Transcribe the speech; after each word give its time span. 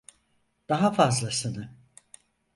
Daha 0.69 0.91
fazlasını. 0.93 1.69